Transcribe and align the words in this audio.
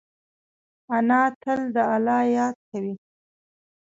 انا 0.95 1.21
تل 1.43 1.59
د 1.73 1.77
الله 1.93 2.21
یاد 2.37 2.55
کوي 2.69 2.95